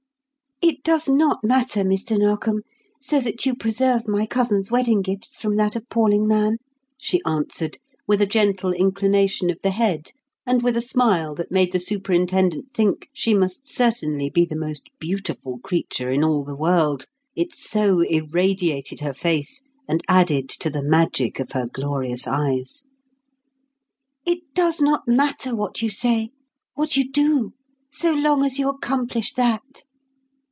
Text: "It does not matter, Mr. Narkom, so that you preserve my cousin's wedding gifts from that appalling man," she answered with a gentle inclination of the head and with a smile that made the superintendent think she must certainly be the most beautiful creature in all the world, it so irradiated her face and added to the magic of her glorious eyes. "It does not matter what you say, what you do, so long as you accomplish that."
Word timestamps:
"It 0.63 0.83
does 0.83 1.09
not 1.09 1.43
matter, 1.43 1.83
Mr. 1.83 2.17
Narkom, 2.19 2.61
so 3.01 3.19
that 3.19 3.45
you 3.47 3.55
preserve 3.55 4.07
my 4.07 4.25
cousin's 4.27 4.69
wedding 4.71 5.01
gifts 5.01 5.37
from 5.37 5.55
that 5.57 5.75
appalling 5.75 6.27
man," 6.27 6.57
she 6.99 7.19
answered 7.25 7.77
with 8.07 8.21
a 8.21 8.27
gentle 8.27 8.71
inclination 8.71 9.49
of 9.49 9.57
the 9.63 9.71
head 9.71 10.11
and 10.45 10.61
with 10.61 10.77
a 10.77 10.81
smile 10.81 11.33
that 11.35 11.51
made 11.51 11.71
the 11.71 11.79
superintendent 11.79 12.73
think 12.75 13.09
she 13.11 13.33
must 13.33 13.67
certainly 13.67 14.29
be 14.29 14.45
the 14.45 14.55
most 14.55 14.83
beautiful 14.99 15.57
creature 15.59 16.11
in 16.11 16.23
all 16.23 16.43
the 16.43 16.55
world, 16.55 17.07
it 17.35 17.55
so 17.55 18.01
irradiated 18.01 19.01
her 19.01 19.13
face 19.13 19.63
and 19.87 20.03
added 20.07 20.47
to 20.49 20.69
the 20.69 20.81
magic 20.83 21.39
of 21.39 21.51
her 21.53 21.67
glorious 21.71 22.27
eyes. 22.27 22.85
"It 24.27 24.41
does 24.53 24.79
not 24.79 25.07
matter 25.07 25.55
what 25.55 25.81
you 25.81 25.89
say, 25.89 26.29
what 26.75 26.97
you 26.97 27.11
do, 27.11 27.53
so 27.91 28.13
long 28.13 28.45
as 28.45 28.57
you 28.59 28.69
accomplish 28.69 29.33
that." 29.33 29.83